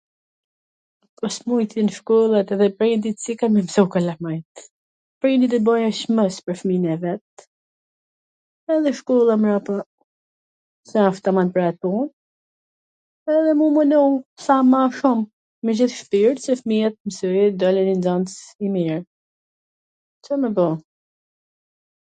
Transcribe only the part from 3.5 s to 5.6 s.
me i msu kalamajt? Prindi do